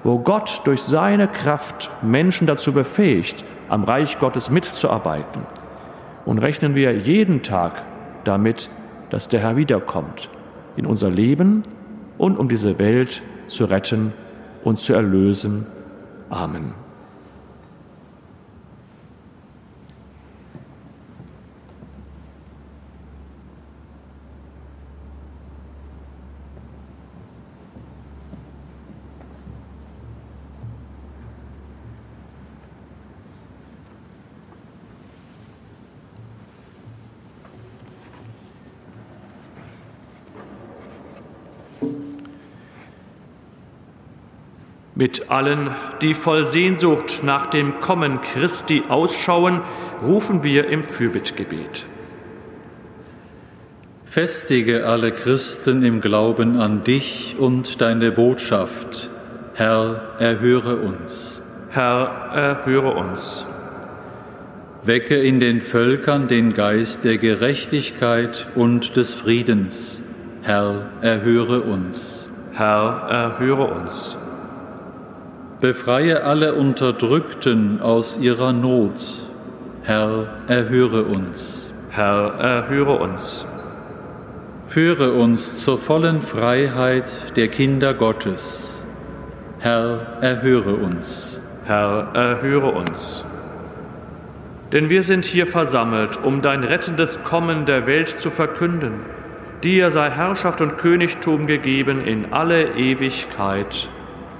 wo 0.03 0.19
Gott 0.19 0.61
durch 0.65 0.81
seine 0.81 1.29
Kraft 1.29 1.89
Menschen 2.01 2.47
dazu 2.47 2.73
befähigt, 2.73 3.45
am 3.69 3.85
Reich 3.85 4.19
Gottes 4.19 4.49
mitzuarbeiten. 4.49 5.43
Und 6.25 6.39
rechnen 6.39 6.75
wir 6.75 6.97
jeden 6.97 7.43
Tag 7.43 7.83
damit, 8.25 8.69
dass 9.09 9.29
der 9.29 9.39
Herr 9.39 9.55
wiederkommt 9.55 10.29
in 10.75 10.85
unser 10.85 11.09
Leben 11.09 11.63
und 12.17 12.37
um 12.37 12.49
diese 12.49 12.79
Welt 12.79 13.21
zu 13.45 13.65
retten 13.65 14.13
und 14.63 14.79
zu 14.79 14.93
erlösen. 14.93 15.65
Amen. 16.29 16.86
Mit 44.97 45.29
allen, 45.29 45.69
die 46.01 46.15
voll 46.15 46.47
Sehnsucht 46.47 47.19
nach 47.21 47.51
dem 47.51 47.81
Kommen 47.81 48.19
Christi 48.21 48.81
ausschauen, 48.89 49.61
rufen 50.01 50.41
wir 50.41 50.69
im 50.69 50.81
Fürbittgebet. 50.81 51.85
Festige 54.05 54.87
alle 54.87 55.11
Christen 55.11 55.83
im 55.83 56.01
Glauben 56.01 56.59
an 56.59 56.83
dich 56.83 57.35
und 57.37 57.79
deine 57.79 58.11
Botschaft. 58.11 59.11
Herr, 59.53 60.15
erhöre 60.17 60.77
uns. 60.77 61.43
Herr, 61.69 62.31
erhöre 62.33 62.95
uns. 62.95 63.45
Wecke 64.81 65.17
in 65.17 65.39
den 65.39 65.61
Völkern 65.61 66.27
den 66.27 66.53
Geist 66.53 67.03
der 67.03 67.19
Gerechtigkeit 67.19 68.47
und 68.55 68.95
des 68.95 69.13
Friedens. 69.13 70.01
Herr, 70.41 70.89
erhöre 71.01 71.61
uns. 71.61 72.31
Herr, 72.53 73.37
erhöre 73.37 73.65
uns. 73.65 74.17
Befreie 75.59 76.23
alle 76.23 76.53
Unterdrückten 76.53 77.81
aus 77.81 78.19
ihrer 78.21 78.53
Not. 78.53 79.01
Herr, 79.81 80.27
erhöre 80.47 81.03
uns. 81.03 81.73
Herr, 81.89 82.35
erhöre 82.39 82.99
uns. 82.99 83.43
Führe 84.65 85.13
uns 85.13 85.63
zur 85.63 85.79
vollen 85.79 86.21
Freiheit 86.21 87.35
der 87.37 87.47
Kinder 87.47 87.95
Gottes. 87.95 88.85
Herr, 89.57 90.19
erhöre 90.21 90.75
uns. 90.75 91.41
Herr, 91.65 92.09
erhöre 92.13 92.73
uns. 92.73 93.25
Denn 94.71 94.89
wir 94.89 95.01
sind 95.01 95.25
hier 95.25 95.47
versammelt, 95.47 96.23
um 96.23 96.43
dein 96.43 96.63
rettendes 96.63 97.23
Kommen 97.23 97.65
der 97.65 97.87
Welt 97.87 98.09
zu 98.09 98.29
verkünden. 98.29 98.99
Dir 99.63 99.89
sei 99.89 100.11
Herrschaft 100.11 100.61
und 100.61 100.77
Königtum 100.77 101.47
gegeben 101.47 102.05
in 102.05 102.31
alle 102.31 102.75
Ewigkeit. 102.75 103.89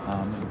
Amen. 0.06 0.47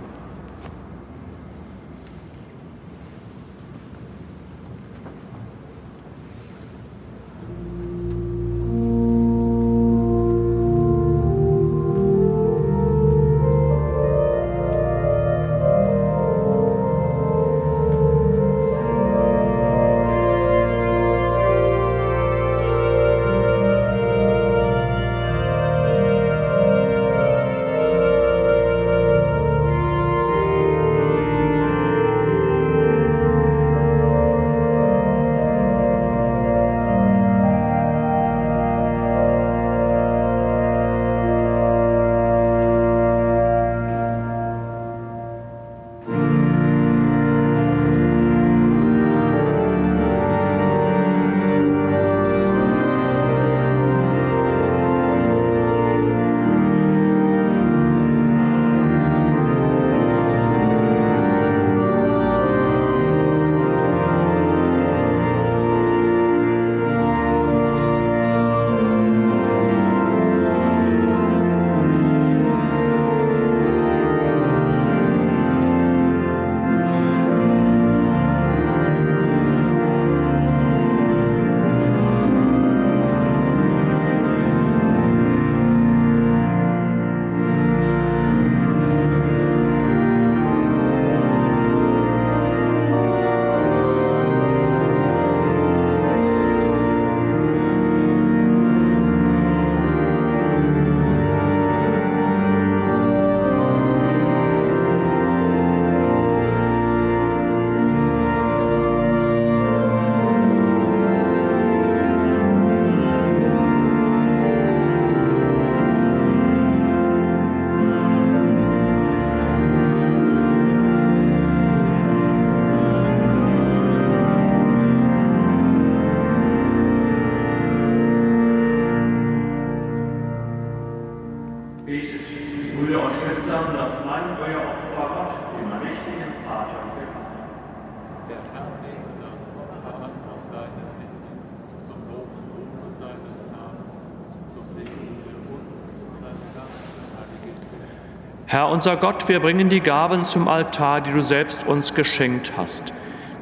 Herr 148.57 148.71
unser 148.71 148.97
Gott, 148.97 149.29
wir 149.29 149.41
bringen 149.41 149.69
die 149.69 149.83
Gaben 149.83 150.25
zum 150.25 150.49
Altar, 150.49 151.03
die 151.03 151.13
du 151.13 151.23
selbst 151.23 151.67
uns 151.67 151.93
geschenkt 151.93 152.53
hast. 152.57 152.91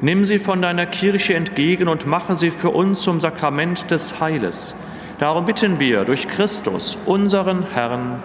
Nimm 0.01 0.25
sie 0.25 0.39
von 0.39 0.61
deiner 0.61 0.85
Kirche 0.85 1.35
entgegen 1.35 1.87
und 1.87 2.05
mache 2.05 2.35
sie 2.35 2.51
für 2.51 2.71
uns 2.71 2.99
zum 2.99 3.21
Sakrament 3.21 3.89
des 3.91 4.19
Heiles. 4.19 4.75
Darum 5.17 5.45
bitten 5.45 5.79
wir 5.79 6.03
durch 6.03 6.27
Christus, 6.27 6.97
unseren 7.05 7.65
Herrn. 7.71 8.21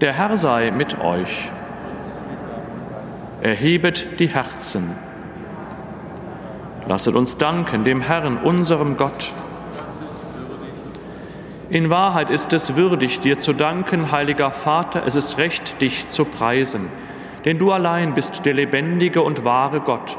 Der 0.00 0.12
Herr 0.14 0.36
sei 0.36 0.72
mit 0.72 1.00
euch. 1.00 1.52
Erhebet 3.42 4.18
die 4.18 4.28
Herzen. 4.28 4.90
Lasset 6.88 7.14
uns 7.14 7.38
danken 7.38 7.84
dem 7.84 8.00
Herrn, 8.00 8.38
unserem 8.38 8.96
Gott. 8.96 9.32
In 11.70 11.88
Wahrheit 11.88 12.30
ist 12.30 12.52
es 12.52 12.74
würdig, 12.74 13.20
dir 13.20 13.38
zu 13.38 13.52
danken, 13.52 14.10
heiliger 14.10 14.50
Vater, 14.50 15.04
es 15.06 15.14
ist 15.14 15.38
recht, 15.38 15.80
dich 15.80 16.08
zu 16.08 16.24
preisen. 16.24 16.88
Denn 17.44 17.58
du 17.58 17.70
allein 17.70 18.14
bist 18.14 18.44
der 18.44 18.54
lebendige 18.54 19.22
und 19.22 19.44
wahre 19.44 19.78
Gott. 19.78 20.16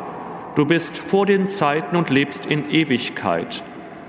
Du 0.55 0.65
bist 0.65 0.97
vor 0.97 1.25
den 1.25 1.45
Zeiten 1.45 1.97
und 1.97 2.09
lebst 2.09 2.45
in 2.45 2.71
Ewigkeit. 2.71 3.63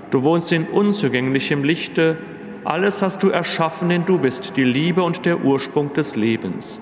Du 0.09 0.23
wohnst 0.23 0.53
in 0.53 0.63
unzugänglichem 0.63 1.65
Lichte. 1.65 2.15
Alles 2.63 3.01
hast 3.01 3.21
du 3.23 3.29
erschaffen, 3.29 3.89
denn 3.89 4.05
du 4.05 4.19
bist 4.19 4.55
die 4.55 4.63
Liebe 4.63 5.03
und 5.03 5.25
der 5.25 5.43
Ursprung 5.43 5.91
des 5.91 6.15
Lebens. 6.15 6.79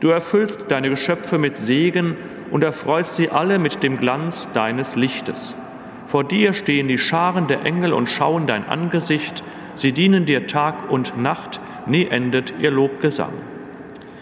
Du 0.00 0.08
erfüllst 0.08 0.68
deine 0.68 0.90
Geschöpfe 0.90 1.38
mit 1.38 1.56
Segen 1.56 2.16
und 2.50 2.64
erfreust 2.64 3.14
sie 3.14 3.30
alle 3.30 3.60
mit 3.60 3.84
dem 3.84 3.98
Glanz 3.98 4.52
deines 4.52 4.96
Lichtes. 4.96 5.54
Vor 6.08 6.24
dir 6.24 6.54
stehen 6.54 6.88
die 6.88 6.98
Scharen 6.98 7.46
der 7.46 7.64
Engel 7.64 7.92
und 7.92 8.08
schauen 8.08 8.48
dein 8.48 8.66
Angesicht, 8.68 9.44
Sie 9.74 9.92
dienen 9.92 10.24
dir 10.24 10.46
Tag 10.46 10.90
und 10.90 11.20
Nacht, 11.20 11.60
nie 11.86 12.06
endet 12.06 12.54
ihr 12.58 12.70
Lobgesang. 12.70 13.32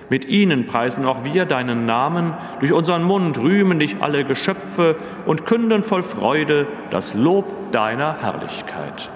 Mit 0.08 0.24
ihnen 0.24 0.66
preisen 0.66 1.04
auch 1.06 1.24
wir 1.24 1.44
deinen 1.44 1.86
Namen, 1.86 2.34
durch 2.58 2.72
unseren 2.72 3.04
Mund 3.04 3.38
rühmen 3.38 3.78
dich 3.78 3.96
alle 4.00 4.24
Geschöpfe 4.24 4.96
und 5.24 5.46
künden 5.46 5.84
voll 5.84 6.02
Freude 6.02 6.66
das 6.90 7.14
Lob 7.14 7.70
deiner 7.70 8.20
Herrlichkeit. 8.20 9.10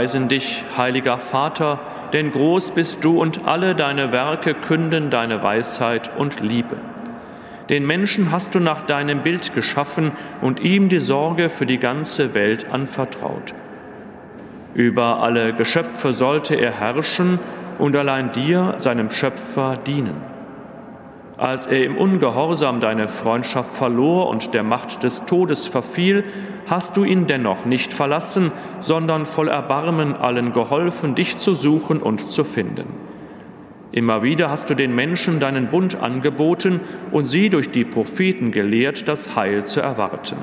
Preisen 0.00 0.28
dich, 0.28 0.64
heiliger 0.78 1.18
Vater, 1.18 1.78
denn 2.14 2.32
groß 2.32 2.70
bist 2.70 3.04
du 3.04 3.20
und 3.20 3.46
alle 3.46 3.74
deine 3.74 4.12
Werke 4.12 4.54
künden 4.54 5.10
deine 5.10 5.42
Weisheit 5.42 6.16
und 6.16 6.40
Liebe. 6.40 6.76
Den 7.68 7.86
Menschen 7.86 8.32
hast 8.32 8.54
du 8.54 8.60
nach 8.60 8.86
deinem 8.86 9.22
Bild 9.22 9.54
geschaffen 9.54 10.12
und 10.40 10.60
ihm 10.60 10.88
die 10.88 11.00
Sorge 11.00 11.50
für 11.50 11.66
die 11.66 11.76
ganze 11.76 12.32
Welt 12.32 12.72
anvertraut. 12.72 13.52
Über 14.72 15.22
alle 15.22 15.52
Geschöpfe 15.52 16.14
sollte 16.14 16.54
er 16.54 16.72
herrschen 16.72 17.38
und 17.78 17.94
allein 17.94 18.32
dir, 18.32 18.76
seinem 18.78 19.10
Schöpfer, 19.10 19.76
dienen. 19.86 20.16
Als 21.40 21.66
er 21.66 21.82
im 21.86 21.96
Ungehorsam 21.96 22.80
deine 22.80 23.08
Freundschaft 23.08 23.74
verlor 23.74 24.28
und 24.28 24.52
der 24.52 24.62
Macht 24.62 25.04
des 25.04 25.24
Todes 25.24 25.66
verfiel, 25.66 26.24
hast 26.66 26.98
du 26.98 27.04
ihn 27.04 27.26
dennoch 27.26 27.64
nicht 27.64 27.94
verlassen, 27.94 28.52
sondern 28.82 29.24
voll 29.24 29.48
Erbarmen 29.48 30.14
allen 30.14 30.52
geholfen, 30.52 31.14
dich 31.14 31.38
zu 31.38 31.54
suchen 31.54 32.02
und 32.02 32.30
zu 32.30 32.44
finden. 32.44 32.88
Immer 33.90 34.22
wieder 34.22 34.50
hast 34.50 34.68
du 34.68 34.74
den 34.74 34.94
Menschen 34.94 35.40
deinen 35.40 35.68
Bund 35.68 35.98
angeboten 36.02 36.80
und 37.10 37.24
sie 37.24 37.48
durch 37.48 37.70
die 37.70 37.86
Propheten 37.86 38.52
gelehrt, 38.52 39.08
das 39.08 39.34
Heil 39.34 39.64
zu 39.64 39.80
erwarten. 39.80 40.36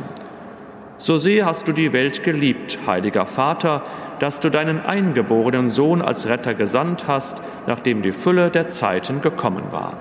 So 0.98 1.20
sehr 1.20 1.46
hast 1.46 1.68
du 1.68 1.74
die 1.74 1.94
Welt 1.94 2.24
geliebt, 2.24 2.80
heiliger 2.88 3.28
Vater, 3.28 3.84
dass 4.18 4.40
du 4.40 4.50
deinen 4.50 4.84
eingeborenen 4.84 5.70
Sohn 5.70 6.02
als 6.02 6.28
Retter 6.28 6.56
gesandt 6.56 7.08
hast, 7.08 7.40
nachdem 7.68 8.02
die 8.02 8.14
Fülle 8.14 8.50
der 8.50 8.66
Zeiten 8.68 9.22
gekommen 9.22 9.66
war. 9.70 10.00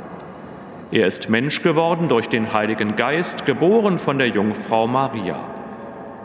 Er 0.93 1.05
ist 1.05 1.29
Mensch 1.29 1.63
geworden 1.63 2.09
durch 2.09 2.29
den 2.29 2.53
Heiligen 2.53 2.95
Geist, 2.95 3.45
geboren 3.45 3.99
von 3.99 4.19
der 4.19 4.29
Jungfrau 4.29 4.87
Maria. 4.87 5.41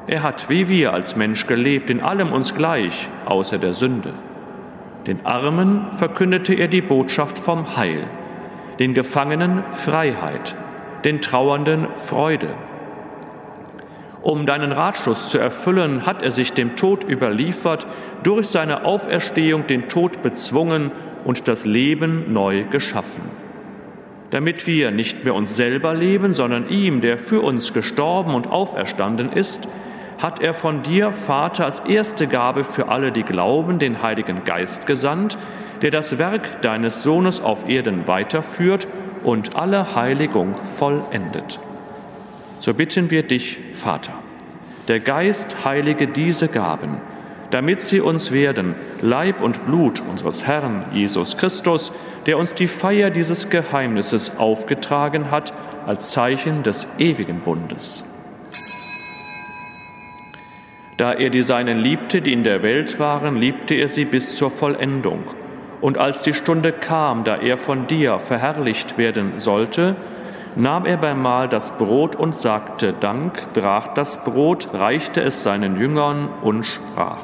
Er 0.06 0.21
hat 0.21 0.50
wie 0.50 0.69
wir 0.69 0.93
als 0.93 1.15
Mensch 1.15 1.47
gelebt, 1.47 1.89
in 1.89 2.00
allem 2.00 2.32
uns 2.32 2.54
gleich, 2.54 3.10
außer 3.26 3.58
der 3.58 3.74
Sünde. 3.74 4.13
Den 5.08 5.26
Armen 5.26 5.88
verkündete 5.93 6.54
er 6.54 6.67
die 6.67 6.84
Botschaft 6.84 7.39
vom 7.39 7.76
Heil, 7.76 8.04
den 8.78 8.93
Gefangenen 8.93 9.63
Freiheit, 9.71 10.56
den 11.06 11.21
Trauernden 11.21 11.88
Freude. 11.95 12.50
Um 14.21 14.45
deinen 14.45 14.71
Ratschluss 14.71 15.30
zu 15.30 15.39
erfüllen, 15.39 16.06
hat 16.06 16.21
er 16.21 16.32
sich 16.32 16.54
dem 16.54 16.76
Tod 16.76 17.04
überliefert, 17.04 17.88
durch 18.21 18.50
seine 18.50 18.86
Auferstehung 18.86 19.65
den 19.65 19.89
Tod 19.89 20.21
bezwungen 20.21 20.91
und 21.26 21.47
das 21.47 21.65
Leben 21.65 22.32
neu 22.32 22.63
geschaffen 22.65 23.40
damit 24.32 24.65
wir 24.65 24.91
nicht 24.91 25.24
mehr 25.24 25.36
uns 25.36 25.56
selber 25.56 25.94
leben, 25.94 26.34
sondern 26.34 26.70
ihm, 26.70 27.02
der 27.02 27.17
für 27.17 27.41
uns 27.41 27.74
gestorben 27.74 28.34
und 28.34 28.48
auferstanden 28.48 29.32
ist, 29.32 29.67
hat 30.20 30.41
er 30.41 30.54
von 30.54 30.84
dir, 30.84 31.12
Vater, 31.12 31.65
als 31.65 31.80
erste 31.80 32.28
Gabe 32.28 32.63
für 32.63 32.88
alle, 32.88 33.12
die 33.12 33.24
glauben, 33.24 33.80
den 33.80 34.02
Heiligen 34.02 34.44
Geist 34.46 34.88
gesandt, 34.88 35.38
der 35.82 35.91
das 35.91 36.17
Werk 36.17 36.62
deines 36.62 37.04
Sohnes 37.04 37.41
auf 37.41 37.67
Erden 37.67 38.08
weiterführt 38.08 38.88
und 39.24 39.56
alle 39.56 39.96
Heiligung 39.96 40.56
vollendet. 40.78 41.60
So 42.60 42.74
bitten 42.74 43.10
wir 43.10 43.24
dich, 43.24 43.60
Vater, 43.74 44.13
der 44.88 45.00
Geist 45.00 45.65
heilige 45.65 46.08
diese 46.08 46.48
Gaben, 46.48 47.02
damit 47.52 47.82
sie 47.82 48.02
uns 48.02 48.32
werden, 48.32 48.76
Leib 49.02 49.42
und 49.42 49.66
Blut 49.66 50.02
unseres 50.10 50.48
Herrn 50.48 50.86
Jesus 50.94 51.38
Christus, 51.38 51.92
der 52.26 52.38
uns 52.38 52.54
die 52.54 52.68
Feier 52.68 53.10
dieses 53.10 53.50
Geheimnisses 53.50 54.38
aufgetragen 54.38 55.32
hat 55.32 55.54
als 55.86 56.12
Zeichen 56.12 56.64
des 56.64 56.88
ewigen 56.98 57.42
Bundes. 57.42 58.04
Da 60.98 61.14
er 61.14 61.30
die 61.32 61.42
Seinen 61.42 61.80
liebte, 61.80 62.22
die 62.22 62.32
in 62.32 62.44
der 62.44 62.62
Welt 62.62 63.00
waren, 63.00 63.36
liebte 63.36 63.74
er 63.74 63.90
sie 63.90 64.06
bis 64.06 64.36
zur 64.36 64.52
Vollendung. 64.52 65.24
Und 65.82 65.98
als 65.98 66.22
die 66.22 66.36
Stunde 66.36 66.72
kam, 66.72 67.24
da 67.24 67.38
er 67.38 67.58
von 67.58 67.88
dir 67.88 68.20
verherrlicht 68.20 69.00
werden 69.00 69.34
sollte, 69.40 69.96
nahm 70.56 70.86
er 70.86 70.98
beim 70.98 71.22
Mahl 71.22 71.48
das 71.48 71.78
Brot 71.80 72.16
und 72.16 72.36
sagte 72.36 72.94
Dank, 72.94 73.54
brach 73.54 73.96
das 73.96 74.24
Brot, 74.24 74.70
reichte 74.74 75.22
es 75.22 75.42
seinen 75.42 75.80
Jüngern 75.80 76.30
und 76.44 76.66
sprach, 76.66 77.24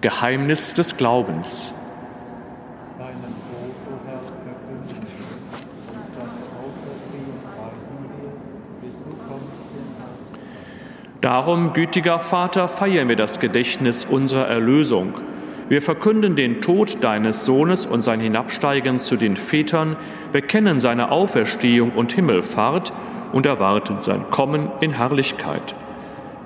Geheimnis 0.00 0.74
des 0.74 0.96
Glaubens. 0.96 1.74
Darum, 11.20 11.72
gütiger 11.72 12.20
Vater, 12.20 12.68
feiern 12.68 13.08
wir 13.08 13.16
das 13.16 13.40
Gedächtnis 13.40 14.04
unserer 14.04 14.46
Erlösung. 14.46 15.14
Wir 15.68 15.82
verkünden 15.82 16.36
den 16.36 16.62
Tod 16.62 17.02
deines 17.02 17.44
Sohnes 17.44 17.84
und 17.84 18.02
sein 18.02 18.20
Hinabsteigen 18.20 19.00
zu 19.00 19.16
den 19.16 19.36
Vätern, 19.36 19.96
bekennen 20.30 20.78
seine 20.78 21.10
Auferstehung 21.10 21.90
und 21.90 22.12
Himmelfahrt 22.12 22.92
und 23.32 23.46
erwarten 23.46 23.98
sein 23.98 24.30
Kommen 24.30 24.70
in 24.80 24.92
Herrlichkeit. 24.92 25.74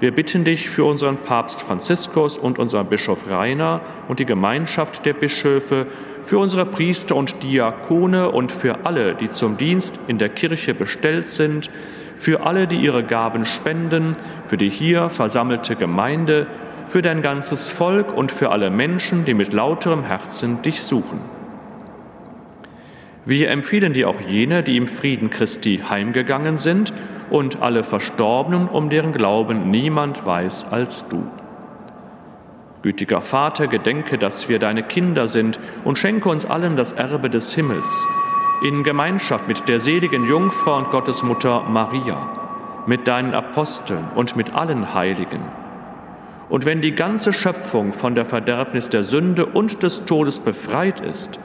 wir 0.00 0.12
bitten 0.12 0.44
dich 0.44 0.70
für 0.70 0.84
unseren 0.84 1.16
Papst 1.16 1.60
Franziskus 1.60 2.36
und 2.36 2.60
unseren 2.60 2.86
Bischof 2.86 3.28
Rainer 3.28 3.80
und 4.06 4.20
die 4.20 4.26
Gemeinschaft 4.26 5.04
der 5.04 5.12
Bischöfe, 5.12 5.86
für 6.22 6.38
unsere 6.38 6.66
Priester 6.66 7.16
und 7.16 7.42
Diakone 7.42 8.30
und 8.30 8.52
für 8.52 8.84
alle, 8.84 9.14
die 9.14 9.30
zum 9.30 9.56
Dienst 9.56 9.98
in 10.06 10.18
der 10.18 10.28
Kirche 10.28 10.74
bestellt 10.74 11.26
sind, 11.26 11.70
für 12.16 12.46
alle, 12.46 12.68
die 12.68 12.76
ihre 12.76 13.02
Gaben 13.02 13.44
spenden, 13.44 14.16
für 14.44 14.56
die 14.56 14.70
hier 14.70 15.10
versammelte 15.10 15.74
Gemeinde, 15.74 16.46
für 16.86 17.02
dein 17.02 17.22
ganzes 17.22 17.68
Volk 17.68 18.16
und 18.16 18.30
für 18.30 18.50
alle 18.50 18.70
Menschen, 18.70 19.24
die 19.24 19.34
mit 19.34 19.52
lauterem 19.52 20.04
Herzen 20.04 20.62
dich 20.62 20.82
suchen. 20.82 21.20
Wir 23.24 23.50
empfehlen 23.50 23.92
dir 23.92 24.08
auch 24.08 24.20
jene, 24.20 24.62
die 24.62 24.76
im 24.76 24.86
Frieden 24.86 25.28
Christi 25.30 25.82
heimgegangen 25.88 26.56
sind 26.56 26.92
und 27.30 27.62
alle 27.62 27.84
Verstorbenen, 27.84 28.68
um 28.68 28.90
deren 28.90 29.12
Glauben 29.12 29.70
niemand 29.70 30.24
weiß 30.24 30.72
als 30.72 31.08
du. 31.08 31.26
Gütiger 32.82 33.20
Vater, 33.20 33.66
gedenke, 33.66 34.18
dass 34.18 34.48
wir 34.48 34.58
deine 34.58 34.82
Kinder 34.82 35.26
sind 35.26 35.58
und 35.84 35.98
schenke 35.98 36.28
uns 36.28 36.46
allen 36.46 36.76
das 36.76 36.92
Erbe 36.92 37.28
des 37.28 37.52
Himmels, 37.54 38.06
in 38.62 38.84
Gemeinschaft 38.84 39.48
mit 39.48 39.68
der 39.68 39.80
seligen 39.80 40.26
Jungfrau 40.26 40.76
und 40.76 40.90
Gottesmutter 40.90 41.64
Maria, 41.68 42.16
mit 42.86 43.08
deinen 43.08 43.34
Aposteln 43.34 44.06
und 44.14 44.36
mit 44.36 44.54
allen 44.54 44.94
Heiligen. 44.94 45.42
Und 46.48 46.64
wenn 46.64 46.80
die 46.80 46.94
ganze 46.94 47.32
Schöpfung 47.32 47.92
von 47.92 48.14
der 48.14 48.24
Verderbnis 48.24 48.88
der 48.88 49.04
Sünde 49.04 49.44
und 49.44 49.82
des 49.82 50.06
Todes 50.06 50.40
befreit 50.40 51.00
ist, 51.00 51.38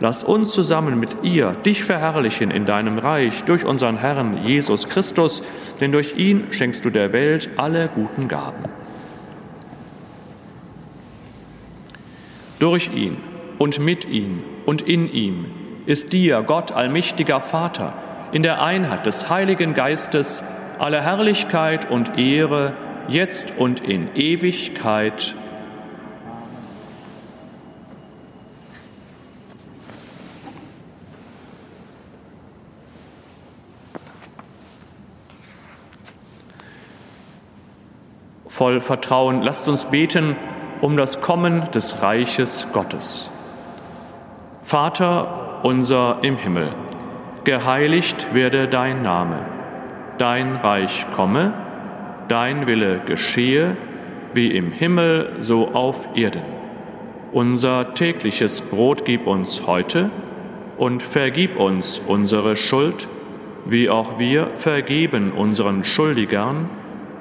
Lass 0.00 0.24
uns 0.24 0.52
zusammen 0.52 0.98
mit 0.98 1.22
ihr 1.22 1.52
dich 1.52 1.84
verherrlichen 1.84 2.50
in 2.50 2.64
deinem 2.64 2.98
Reich 2.98 3.44
durch 3.44 3.66
unseren 3.66 3.98
Herrn 3.98 4.42
Jesus 4.42 4.88
Christus, 4.88 5.42
denn 5.80 5.92
durch 5.92 6.16
ihn 6.16 6.44
schenkst 6.52 6.84
du 6.84 6.90
der 6.90 7.12
Welt 7.12 7.50
alle 7.56 7.88
guten 7.94 8.26
Gaben. 8.26 8.64
Durch 12.58 12.90
ihn 12.94 13.18
und 13.58 13.78
mit 13.78 14.06
ihm 14.06 14.42
und 14.64 14.82
in 14.82 15.12
ihm 15.12 15.46
ist 15.84 16.14
dir, 16.14 16.42
Gott, 16.42 16.72
allmächtiger 16.72 17.40
Vater, 17.40 17.92
in 18.32 18.42
der 18.42 18.62
Einheit 18.62 19.04
des 19.04 19.28
Heiligen 19.28 19.74
Geistes 19.74 20.44
alle 20.78 21.02
Herrlichkeit 21.02 21.90
und 21.90 22.18
Ehre, 22.18 22.72
jetzt 23.08 23.58
und 23.58 23.80
in 23.80 24.08
Ewigkeit. 24.14 25.34
Voll 38.60 38.80
Vertrauen, 38.82 39.40
lasst 39.40 39.68
uns 39.68 39.86
beten 39.86 40.36
um 40.82 40.98
das 40.98 41.22
Kommen 41.22 41.70
des 41.70 42.02
Reiches 42.02 42.68
Gottes. 42.74 43.30
Vater 44.62 45.60
unser 45.62 46.18
im 46.20 46.36
Himmel, 46.36 46.68
geheiligt 47.44 48.34
werde 48.34 48.68
dein 48.68 49.02
Name, 49.02 49.38
dein 50.18 50.56
Reich 50.56 51.06
komme, 51.16 51.54
dein 52.28 52.66
Wille 52.66 53.00
geschehe, 53.06 53.78
wie 54.34 54.54
im 54.54 54.72
Himmel 54.72 55.36
so 55.40 55.68
auf 55.68 56.08
Erden. 56.14 56.42
Unser 57.32 57.94
tägliches 57.94 58.60
Brot 58.60 59.06
gib 59.06 59.26
uns 59.26 59.66
heute 59.66 60.10
und 60.76 61.02
vergib 61.02 61.58
uns 61.58 61.98
unsere 61.98 62.56
Schuld, 62.56 63.08
wie 63.64 63.88
auch 63.88 64.18
wir 64.18 64.48
vergeben 64.48 65.32
unseren 65.32 65.82
Schuldigern 65.82 66.68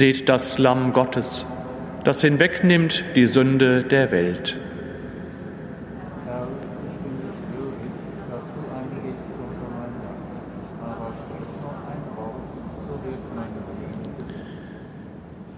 Seht 0.00 0.30
das 0.30 0.56
Lamm 0.56 0.94
Gottes, 0.94 1.44
das 2.04 2.22
hinwegnimmt 2.22 3.04
die 3.16 3.26
Sünde 3.26 3.82
der 3.82 4.10
Welt. 4.10 4.56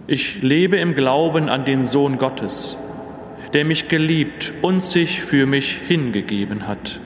Ich 0.09 0.43
lebe 0.43 0.77
im 0.79 0.97
Glauben 0.97 1.49
an 1.49 1.65
den 1.65 1.85
Sohn 1.85 2.19
Gottes, 2.19 2.77
der 3.53 3.65
mich 3.65 3.87
geliebt 3.87 4.53
und 4.61 4.83
sich 4.83 5.23
für 5.23 5.47
mich 5.47 5.79
hingegeben 5.87 6.67
hat. 6.67 6.99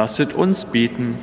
Lasset 0.00 0.32
uns 0.32 0.64
beten. 0.64 1.18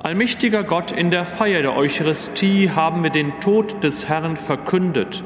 Allmächtiger 0.00 0.64
Gott, 0.64 0.90
in 0.90 1.12
der 1.12 1.24
Feier 1.24 1.62
der 1.62 1.76
Eucharistie 1.76 2.70
haben 2.70 3.04
wir 3.04 3.10
den 3.10 3.38
Tod 3.38 3.84
des 3.84 4.08
Herrn 4.08 4.36
verkündet. 4.36 5.22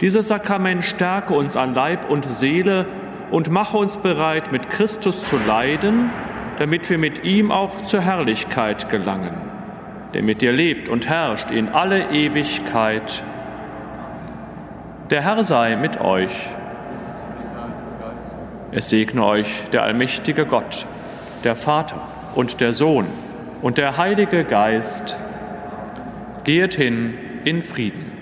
Dieses 0.00 0.28
Sakrament 0.28 0.84
stärke 0.84 1.34
uns 1.34 1.56
an 1.56 1.74
Leib 1.74 2.08
und 2.08 2.32
Seele 2.32 2.86
und 3.32 3.50
mache 3.50 3.78
uns 3.78 3.96
bereit, 3.96 4.52
mit 4.52 4.70
Christus 4.70 5.24
zu 5.24 5.38
leiden, 5.44 6.10
damit 6.60 6.88
wir 6.88 6.98
mit 6.98 7.24
ihm 7.24 7.50
auch 7.50 7.82
zur 7.82 8.00
Herrlichkeit 8.00 8.90
gelangen, 8.90 9.34
der 10.14 10.22
mit 10.22 10.40
dir 10.40 10.52
lebt 10.52 10.88
und 10.88 11.08
herrscht 11.08 11.50
in 11.50 11.70
alle 11.70 12.12
Ewigkeit. 12.12 13.24
Der 15.10 15.22
Herr 15.22 15.44
sei 15.44 15.76
mit 15.76 16.00
euch. 16.00 16.48
Es 18.72 18.90
segne 18.90 19.24
euch 19.24 19.62
der 19.72 19.84
allmächtige 19.84 20.46
Gott, 20.46 20.84
der 21.44 21.54
Vater 21.54 22.00
und 22.34 22.60
der 22.60 22.72
Sohn 22.72 23.06
und 23.62 23.78
der 23.78 23.98
Heilige 23.98 24.42
Geist. 24.42 25.16
Gehet 26.42 26.74
hin 26.74 27.14
in 27.44 27.62
Frieden. 27.62 28.15